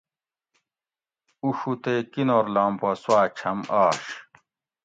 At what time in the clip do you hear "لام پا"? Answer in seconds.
2.55-2.89